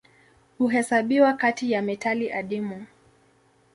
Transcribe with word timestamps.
Huhesabiwa 0.57 1.33
kati 1.33 1.71
ya 1.71 1.81
metali 1.81 2.31
adimu. 2.31 2.85